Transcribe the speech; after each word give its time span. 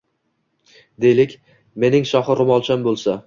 —Deylik, 1.03 1.35
mening 1.85 2.09
shohi 2.13 2.39
ro‘molcham 2.41 2.89
bo‘lsa 2.91 3.19